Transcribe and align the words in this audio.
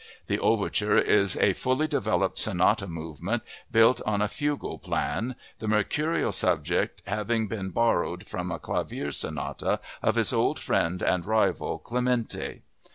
This 0.25 0.39
overture 0.41 0.97
is 0.97 1.37
a 1.37 1.53
fully 1.53 1.87
developed 1.87 2.39
sonata 2.39 2.87
movement 2.87 3.43
built 3.71 4.01
on 4.03 4.19
a 4.19 4.27
fugal 4.27 4.79
plan, 4.81 5.35
the 5.59 5.67
mercurial 5.67 6.31
subject 6.31 7.03
having 7.05 7.47
been 7.47 7.69
borrowed 7.69 8.25
from 8.25 8.51
a 8.51 8.57
clavier 8.57 9.11
sonata 9.11 9.79
of 10.01 10.15
his 10.15 10.33
old 10.33 10.57
friend 10.57 11.03
and 11.03 11.23
rival, 11.23 11.77
Clementi. 11.77 12.63